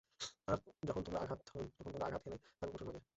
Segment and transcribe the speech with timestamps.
[0.47, 0.57] আর
[0.83, 3.01] যখন তোমরা আঘাত হান, তখন তোমরা আঘাত হেনে থাক কঠোরভাবে।